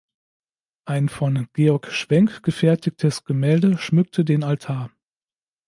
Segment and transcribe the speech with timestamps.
[0.85, 4.89] Ein von Georg Schwenk gefertigtes Gemälde schmückte den Altar.